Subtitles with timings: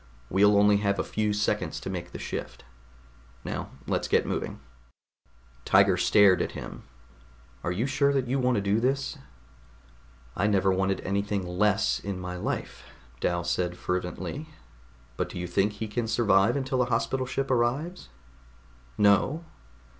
[0.31, 2.65] We'll only have a few seconds to make the shift.
[3.45, 4.59] Now let's get moving."
[5.63, 6.85] Tiger stared at him.
[7.63, 9.19] "Are you sure that you want to do this?"
[10.35, 12.85] "I never wanted anything less in my life,"
[13.19, 14.49] Dal said fervently.
[15.17, 18.09] "But do you think he can survive until a Hospital Ship arrives?"
[18.97, 19.45] "No."